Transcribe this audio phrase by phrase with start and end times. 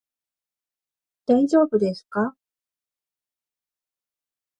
[1.27, 2.35] 大丈夫ですか？